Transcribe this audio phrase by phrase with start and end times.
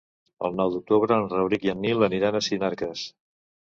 [0.47, 3.05] El nou d'octubre en Rauric i en Nil aniran a Sinarques.